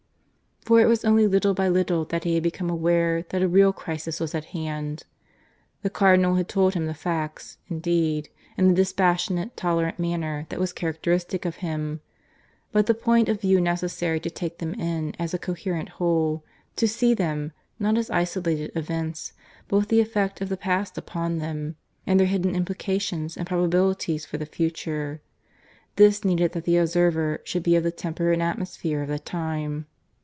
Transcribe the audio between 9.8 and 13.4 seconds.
manner that was characteristic of him; but the point